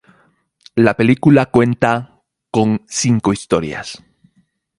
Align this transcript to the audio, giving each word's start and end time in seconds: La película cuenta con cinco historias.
La 0.77 0.97
película 0.97 1.45
cuenta 1.51 2.23
con 2.49 2.81
cinco 2.87 3.33
historias. 3.33 4.01